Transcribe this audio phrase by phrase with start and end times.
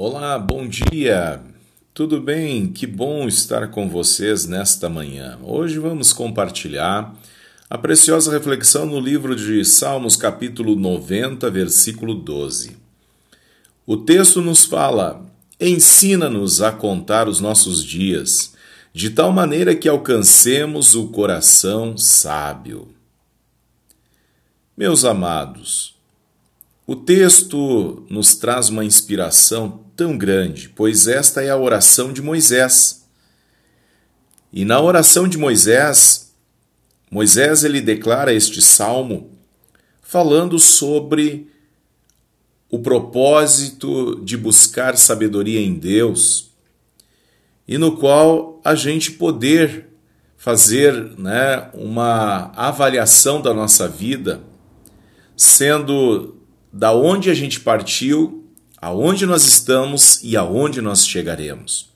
[0.00, 1.42] Olá, bom dia!
[1.92, 2.72] Tudo bem?
[2.72, 5.36] Que bom estar com vocês nesta manhã.
[5.42, 7.16] Hoje vamos compartilhar
[7.68, 12.76] a preciosa reflexão no livro de Salmos, capítulo 90, versículo 12.
[13.84, 15.26] O texto nos fala:
[15.58, 18.54] Ensina-nos a contar os nossos dias,
[18.92, 22.94] de tal maneira que alcancemos o coração sábio.
[24.76, 25.97] Meus amados,
[26.88, 33.06] o texto nos traz uma inspiração tão grande, pois esta é a oração de Moisés.
[34.50, 36.34] E na oração de Moisés,
[37.10, 39.36] Moisés ele declara este salmo
[40.00, 41.50] falando sobre
[42.70, 46.52] o propósito de buscar sabedoria em Deus,
[47.66, 49.90] e no qual a gente poder
[50.38, 54.40] fazer né, uma avaliação da nossa vida,
[55.36, 56.37] sendo
[56.72, 61.92] da onde a gente partiu, aonde nós estamos e aonde nós chegaremos.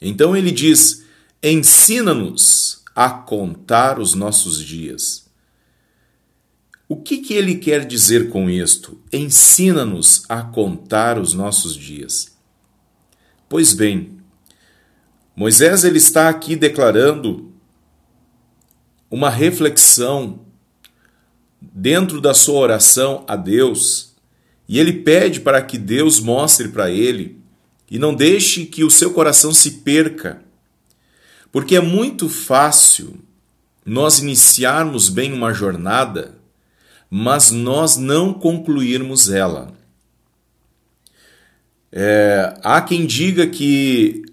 [0.00, 1.04] Então ele diz:
[1.42, 5.24] ensina-nos a contar os nossos dias.
[6.88, 9.00] O que, que ele quer dizer com isto?
[9.12, 12.36] Ensina-nos a contar os nossos dias.
[13.48, 14.18] Pois bem,
[15.34, 17.52] Moisés ele está aqui declarando
[19.10, 20.43] uma reflexão
[21.72, 24.14] dentro da sua oração a Deus
[24.68, 27.38] e ele pede para que Deus mostre para ele
[27.90, 30.42] e não deixe que o seu coração se perca,
[31.52, 33.18] porque é muito fácil
[33.84, 36.34] nós iniciarmos bem uma jornada,
[37.10, 39.72] mas nós não concluirmos ela.
[41.92, 44.24] É, há quem diga que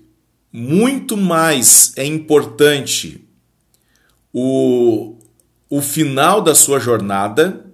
[0.51, 3.23] muito mais é importante
[4.33, 5.15] o,
[5.71, 7.65] o final da sua jornada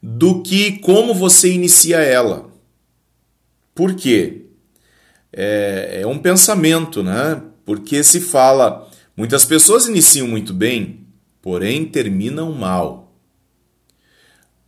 [0.00, 2.48] do que como você inicia ela.
[3.74, 4.46] Por quê?
[5.32, 7.42] É, é um pensamento, né?
[7.66, 11.00] Porque se fala, muitas pessoas iniciam muito bem,
[11.42, 13.12] porém terminam mal.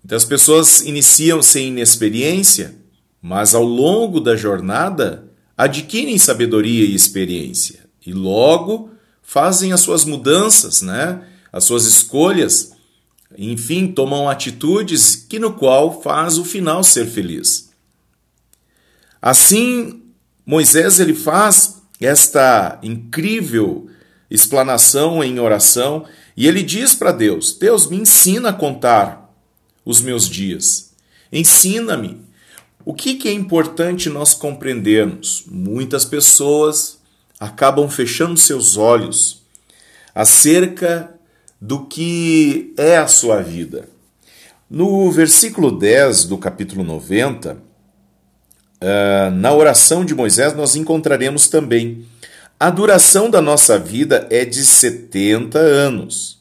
[0.02, 2.74] Muitas pessoas iniciam sem inexperiência,
[3.22, 8.90] mas ao longo da jornada adquirem sabedoria e experiência e logo
[9.22, 11.28] fazem as suas mudanças, né?
[11.52, 12.72] As suas escolhas,
[13.36, 17.70] enfim, tomam atitudes que no qual faz o final ser feliz.
[19.20, 20.02] Assim,
[20.44, 23.88] Moisés ele faz esta incrível
[24.30, 29.32] explanação em oração e ele diz para Deus: Deus me ensina a contar
[29.84, 30.92] os meus dias.
[31.30, 32.20] Ensina-me.
[32.84, 35.44] O que, que é importante nós compreendermos?
[35.46, 36.98] Muitas pessoas
[37.38, 39.42] acabam fechando seus olhos
[40.14, 41.14] acerca
[41.62, 43.88] do que é a sua vida.
[44.68, 47.56] No versículo 10 do capítulo 90,
[48.80, 52.04] ah, na oração de Moisés, nós encontraremos também:
[52.58, 56.40] a duração da nossa vida é de 70 anos.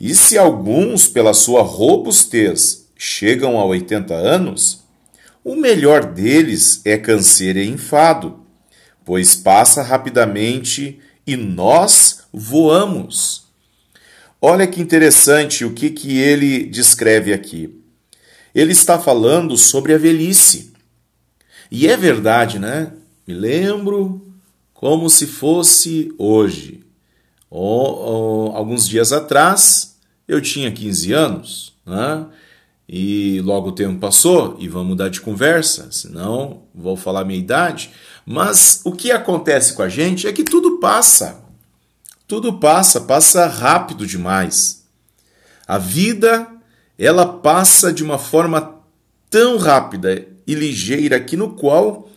[0.00, 4.84] E se alguns, pela sua robustez, chegam a 80 anos,
[5.44, 8.40] o melhor deles é canseiro e enfado,
[9.04, 13.41] pois passa rapidamente e nós voamos.
[14.44, 17.80] Olha que interessante o que, que ele descreve aqui.
[18.52, 20.72] Ele está falando sobre a velhice.
[21.70, 22.92] E é verdade, né?
[23.24, 24.34] Me lembro
[24.74, 26.84] como se fosse hoje.
[27.48, 32.26] alguns dias atrás, eu tinha 15 anos, né?
[32.88, 37.92] E logo o tempo passou e vamos mudar de conversa, senão vou falar minha idade.
[38.26, 41.41] Mas o que acontece com a gente é que tudo passa.
[42.26, 44.84] Tudo passa, passa rápido demais.
[45.66, 46.48] A vida,
[46.98, 48.80] ela passa de uma forma
[49.30, 52.08] tão rápida e ligeira que no qual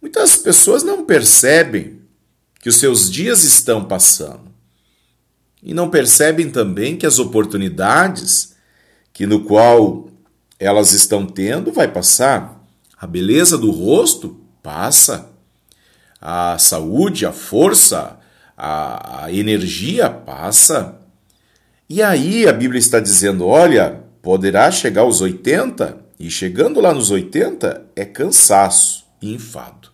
[0.00, 2.00] muitas pessoas não percebem
[2.60, 4.52] que os seus dias estão passando.
[5.62, 8.54] E não percebem também que as oportunidades
[9.12, 10.08] que no qual
[10.58, 12.62] elas estão tendo vai passar.
[12.98, 15.30] A beleza do rosto passa.
[16.20, 18.18] A saúde, a força,
[18.56, 21.00] a, a energia passa.
[21.88, 27.10] E aí a Bíblia está dizendo: olha, poderá chegar aos 80, e chegando lá nos
[27.10, 29.88] 80 é cansaço e enfado.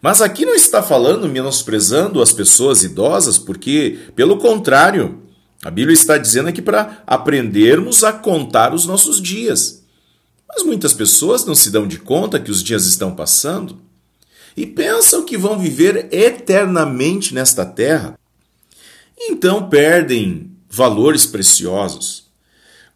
[0.00, 5.22] Mas aqui não está falando menosprezando as pessoas idosas, porque, pelo contrário,
[5.64, 9.84] a Bíblia está dizendo aqui para aprendermos a contar os nossos dias.
[10.48, 13.78] Mas muitas pessoas não se dão de conta que os dias estão passando
[14.56, 18.18] e pensam que vão viver eternamente nesta terra,
[19.18, 22.30] então perdem valores preciosos.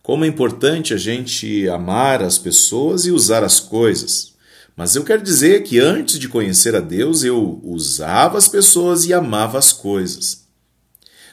[0.02, 4.34] Como é importante a gente amar as pessoas e usar as coisas,
[4.76, 9.14] Mas eu quero dizer que antes de conhecer a Deus, eu usava as pessoas e
[9.14, 10.44] amava as coisas.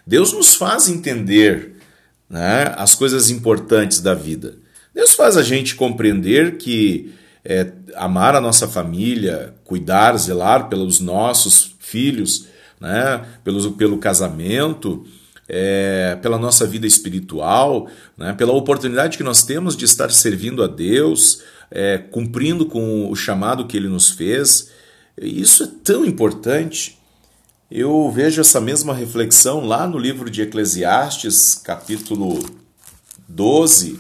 [0.08, 1.74] Deus nos faz entender
[2.30, 4.56] né, as coisas importantes da vida.
[4.96, 7.14] Deus faz a gente compreender que
[7.46, 12.48] é, amar a nossa família, cuidar, zelar pelos nossos filhos,
[12.80, 15.06] né, pelo, pelo casamento,
[15.48, 17.88] é, pela nossa vida espiritual,
[18.18, 23.16] né, pela oportunidade que nós temos de estar servindo a Deus, é, cumprindo com o
[23.16, 24.72] chamado que ele nos fez.
[25.20, 26.98] Isso é tão importante.
[27.70, 32.40] Eu vejo essa mesma reflexão lá no livro de Eclesiastes, capítulo
[33.28, 34.00] 12,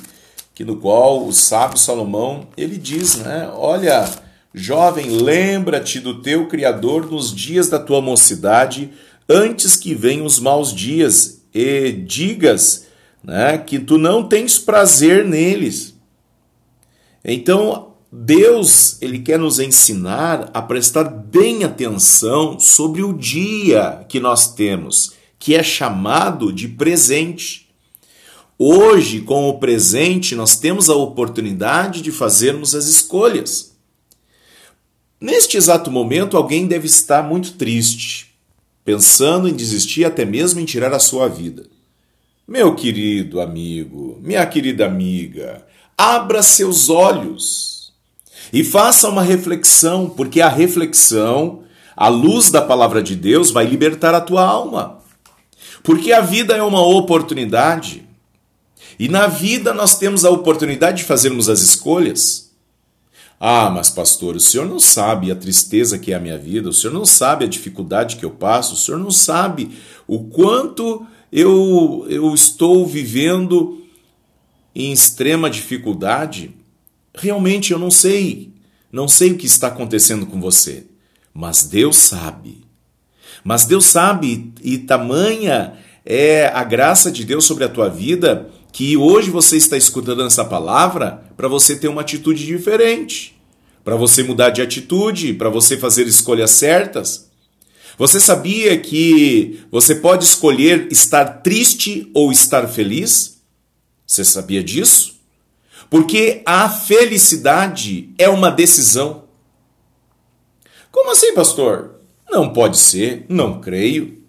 [0.53, 4.09] que no qual o sábio Salomão, ele diz, né, olha,
[4.53, 8.91] jovem, lembra-te do teu criador nos dias da tua mocidade,
[9.27, 12.87] antes que venham os maus dias, e digas,
[13.23, 15.95] né, que tu não tens prazer neles.
[17.23, 24.53] Então, Deus, ele quer nos ensinar a prestar bem atenção sobre o dia que nós
[24.53, 27.72] temos, que é chamado de presente.
[28.65, 33.75] Hoje, com o presente, nós temos a oportunidade de fazermos as escolhas.
[35.19, 38.33] Neste exato momento, alguém deve estar muito triste,
[38.85, 41.65] pensando em desistir até mesmo em tirar a sua vida.
[42.47, 45.67] Meu querido amigo, minha querida amiga,
[45.97, 47.91] abra seus olhos
[48.53, 51.65] e faça uma reflexão, porque a reflexão,
[51.97, 54.99] a luz da palavra de Deus, vai libertar a tua alma.
[55.83, 58.12] Porque a vida é uma oportunidade.
[58.99, 62.51] E na vida nós temos a oportunidade de fazermos as escolhas.
[63.39, 66.73] Ah, mas pastor, o senhor não sabe a tristeza que é a minha vida, o
[66.73, 72.05] senhor não sabe a dificuldade que eu passo, o senhor não sabe o quanto eu,
[72.09, 73.83] eu estou vivendo
[74.73, 76.55] em extrema dificuldade,
[77.13, 78.53] realmente eu não sei,
[78.91, 80.85] não sei o que está acontecendo com você,
[81.33, 82.63] mas Deus sabe.
[83.43, 85.73] Mas Deus sabe e tamanha
[86.05, 90.43] é a graça de Deus sobre a tua vida que hoje você está escutando essa
[90.43, 93.39] palavra para você ter uma atitude diferente,
[93.83, 97.29] para você mudar de atitude, para você fazer escolhas certas.
[97.99, 103.43] Você sabia que você pode escolher estar triste ou estar feliz?
[104.07, 105.19] Você sabia disso?
[105.87, 109.25] Porque a felicidade é uma decisão.
[110.91, 111.99] Como assim, pastor?
[112.27, 114.23] Não pode ser, não creio.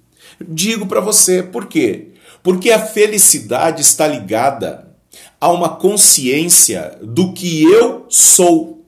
[0.46, 2.13] Digo para você, por quê?
[2.44, 4.94] Porque a felicidade está ligada
[5.40, 8.84] a uma consciência do que eu sou.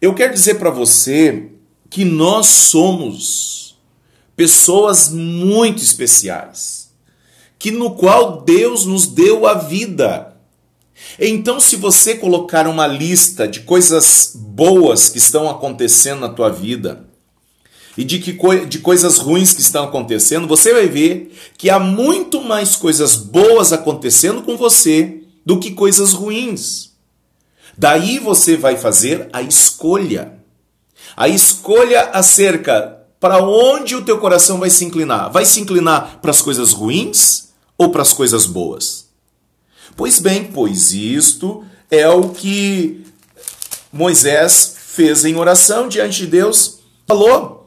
[0.00, 1.50] Eu quero dizer para você
[1.90, 3.76] que nós somos
[4.36, 6.84] pessoas muito especiais
[7.58, 10.36] que no qual Deus nos deu a vida.
[11.18, 17.08] Então, se você colocar uma lista de coisas boas que estão acontecendo na tua vida
[17.96, 18.32] e de, que,
[18.66, 23.72] de coisas ruins que estão acontecendo, você vai ver que há muito mais coisas boas
[23.72, 26.92] acontecendo com você do que coisas ruins.
[27.76, 30.38] Daí você vai fazer a escolha.
[31.16, 35.30] A escolha acerca para onde o teu coração vai se inclinar.
[35.30, 37.48] Vai se inclinar para as coisas ruins
[37.78, 39.06] ou para as coisas boas?
[39.96, 43.04] Pois bem, pois isto é o que
[43.92, 46.80] Moisés fez em oração diante de Deus.
[47.06, 47.63] Falou: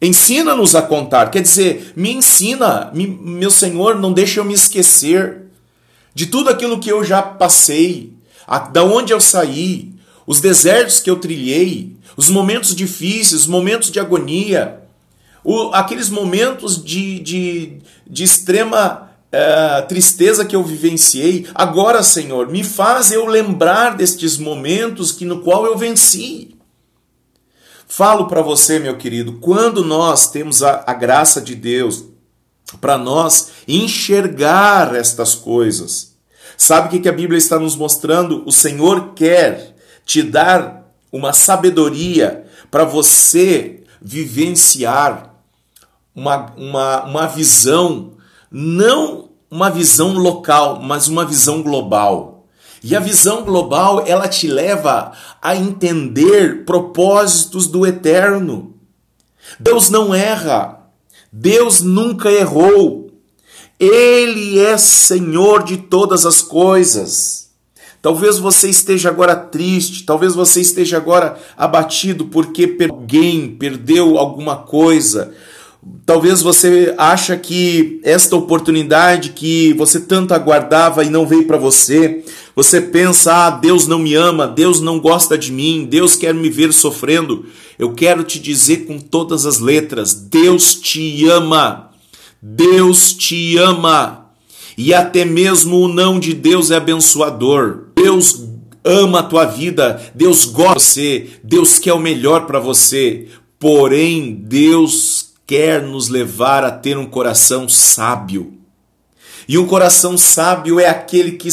[0.00, 1.30] ensina-nos a contar.
[1.30, 5.42] Quer dizer, me ensina, me, meu Senhor, não deixe eu me esquecer
[6.14, 8.12] de tudo aquilo que eu já passei,
[8.46, 9.92] a, da onde eu saí,
[10.26, 14.80] os desertos que eu trilhei, os momentos difíceis, os momentos de agonia,
[15.42, 22.62] o, aqueles momentos de, de, de extrema é, tristeza que eu vivenciei, agora, Senhor, me
[22.62, 26.53] faz eu lembrar destes momentos que no qual eu venci.
[27.86, 32.04] Falo para você, meu querido, quando nós temos a, a graça de Deus
[32.80, 36.16] para nós enxergar estas coisas,
[36.56, 38.42] sabe o que, que a Bíblia está nos mostrando?
[38.46, 45.34] O Senhor quer te dar uma sabedoria para você vivenciar
[46.14, 48.14] uma, uma, uma visão
[48.50, 49.24] não
[49.54, 52.33] uma visão local, mas uma visão global.
[52.86, 58.74] E a visão global, ela te leva a entender propósitos do eterno.
[59.58, 60.80] Deus não erra.
[61.32, 63.10] Deus nunca errou.
[63.80, 67.48] Ele é Senhor de todas as coisas.
[68.02, 75.32] Talvez você esteja agora triste, talvez você esteja agora abatido porque alguém perdeu alguma coisa,
[76.06, 82.24] Talvez você acha que esta oportunidade que você tanto aguardava e não veio para você,
[82.54, 86.48] Você pensa, ah, Deus não me ama, Deus não gosta de mim, Deus quer me
[86.48, 87.46] ver sofrendo.
[87.78, 91.90] Eu quero te dizer com todas as letras: Deus te ama.
[92.40, 94.30] Deus te ama.
[94.76, 97.86] E até mesmo o não de Deus é abençoador.
[97.96, 98.44] Deus
[98.84, 103.28] ama a tua vida, Deus gosta de você, Deus quer o melhor para você.
[103.58, 108.52] Porém, Deus quer nos levar a ter um coração sábio.
[109.48, 111.48] E um coração sábio é aquele que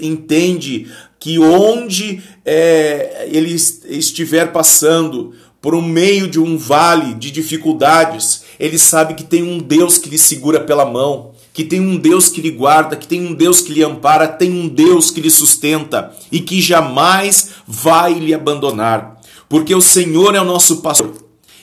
[0.00, 8.78] entende que onde é, ele estiver passando por meio de um vale de dificuldades, ele
[8.78, 12.40] sabe que tem um Deus que lhe segura pela mão, que tem um Deus que
[12.40, 16.12] lhe guarda, que tem um Deus que lhe ampara, tem um Deus que lhe sustenta
[16.32, 21.12] e que jamais vai lhe abandonar, porque o Senhor é o nosso pastor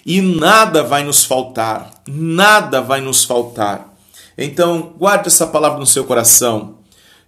[0.05, 3.86] e nada vai nos faltar, nada vai nos faltar.
[4.37, 6.77] Então, guarde essa palavra no seu coração,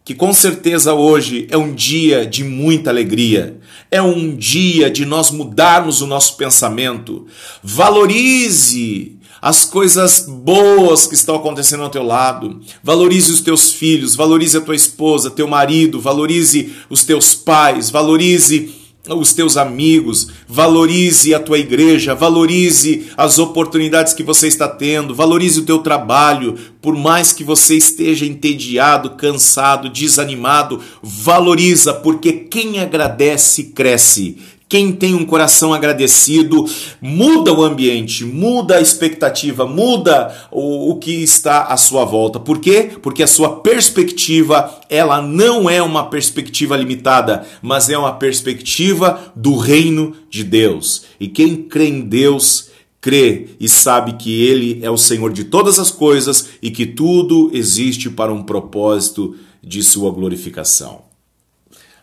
[0.06, 5.32] que com certeza hoje é um dia de muita alegria, é um dia de nós
[5.32, 7.26] mudarmos o nosso pensamento.
[7.64, 12.60] Valorize as coisas boas que estão acontecendo ao teu lado.
[12.84, 18.79] Valorize os teus filhos, valorize a tua esposa, teu marido, valorize os teus pais, valorize
[19.08, 25.60] os teus amigos, valorize a tua igreja, valorize as oportunidades que você está tendo, valorize
[25.60, 33.66] o teu trabalho, por mais que você esteja entediado, cansado, desanimado, valoriza, porque quem agradece
[33.66, 34.38] cresce.
[34.70, 36.64] Quem tem um coração agradecido
[37.02, 42.40] muda o ambiente, muda a expectativa, muda o, o, que está à sua volta.
[42.40, 42.92] Por quê?
[43.02, 49.58] Porque a sua perspectiva, ela não é uma perspectiva limitada, mas é uma perspectiva do
[49.58, 51.06] reino de Deus.
[51.20, 52.70] E quem crê em Deus,
[53.02, 57.50] crê e sabe que Ele é o Senhor de todas as coisas e que tudo
[57.56, 61.02] existe para um propósito de sua glorificação.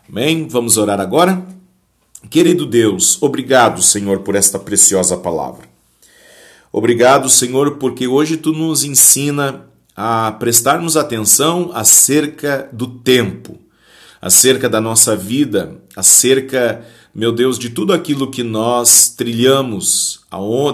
[0.09, 0.47] Amém?
[0.49, 1.56] Vamos orar agora?
[2.29, 5.67] Querido Deus, obrigado, Senhor, por esta preciosa palavra.
[6.73, 9.65] Obrigado, Senhor, porque hoje tu nos ensina
[9.95, 13.57] a prestarmos atenção acerca do tempo,
[14.21, 20.19] acerca da nossa vida, acerca, meu Deus, de tudo aquilo que nós trilhamos,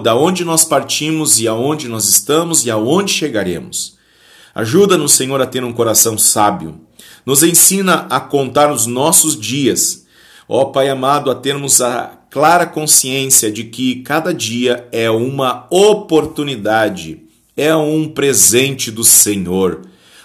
[0.02, 3.96] da onde nós partimos e aonde nós estamos e aonde chegaremos.
[4.56, 6.82] Ajuda-nos, Senhor, a ter um coração sábio.
[7.24, 10.03] Nos ensina a contar os nossos dias
[10.56, 17.24] Ó Pai amado, a termos a clara consciência de que cada dia é uma oportunidade,
[17.58, 19.82] é um presente do Senhor.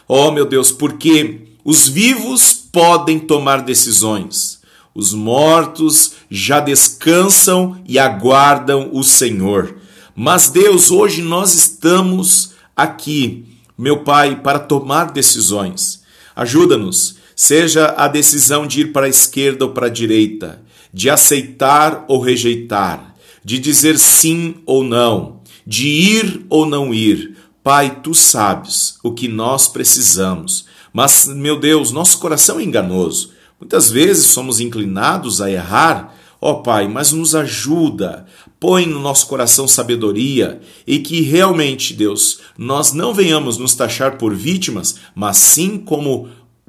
[0.06, 4.60] Ó meu Deus, porque os vivos podem tomar decisões,
[4.94, 9.76] os mortos já descansam e aguardam o Senhor.
[10.14, 13.46] Mas Deus, hoje nós estamos aqui,
[13.78, 16.02] meu Pai, para tomar decisões.
[16.36, 20.60] Ajuda-nos seja a decisão de ir para a esquerda ou para a direita,
[20.92, 23.14] de aceitar ou rejeitar,
[23.44, 27.36] de dizer sim ou não, de ir ou não ir.
[27.62, 33.30] Pai, tu sabes o que nós precisamos, mas, meu Deus, nosso coração é enganoso.
[33.60, 36.16] Muitas vezes somos inclinados a errar.
[36.40, 38.26] Ó oh, Pai, mas nos ajuda,
[38.60, 44.34] põe no nosso coração sabedoria e que realmente, Deus, nós não venhamos nos taxar por
[44.34, 46.28] vítimas, mas sim como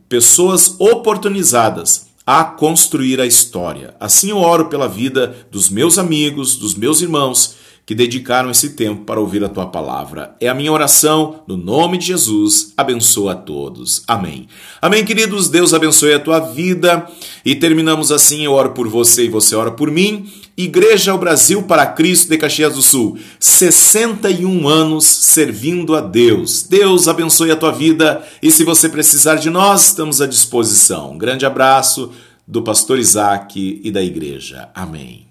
[0.09, 3.95] pessoas oportunizadas a construir a história.
[3.99, 7.55] Assim eu oro pela vida dos meus amigos, dos meus irmãos
[7.89, 10.35] que dedicaram esse tempo para ouvir a tua palavra.
[10.39, 14.03] É a minha oração, no nome de Jesus, abençoa a todos.
[14.07, 14.47] Amém.
[14.79, 15.49] Amém, queridos.
[15.49, 17.07] Deus abençoe a tua vida.
[17.43, 20.31] E terminamos assim, eu oro por você e você ora por mim.
[20.55, 23.17] Igreja ao Brasil para Cristo de Caxias do Sul.
[23.39, 26.61] 61 anos servindo a Deus.
[26.61, 31.13] Deus abençoe a tua vida e se você precisar de nós, estamos à disposição.
[31.13, 32.11] Um grande abraço
[32.47, 34.69] do pastor Isaac e da igreja.
[34.75, 35.28] Amém.